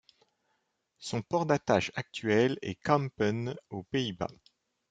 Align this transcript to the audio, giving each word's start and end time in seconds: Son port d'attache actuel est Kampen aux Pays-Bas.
Son 0.97 1.21
port 1.21 1.45
d'attache 1.45 1.91
actuel 1.93 2.57
est 2.63 2.73
Kampen 2.73 3.53
aux 3.69 3.83
Pays-Bas. 3.83 4.29